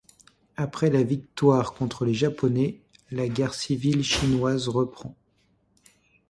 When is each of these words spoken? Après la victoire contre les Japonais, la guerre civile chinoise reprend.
Après 0.57 0.89
la 0.89 1.03
victoire 1.03 1.75
contre 1.75 2.05
les 2.05 2.15
Japonais, 2.15 2.81
la 3.11 3.27
guerre 3.27 3.53
civile 3.53 4.03
chinoise 4.03 4.67
reprend. 4.67 5.15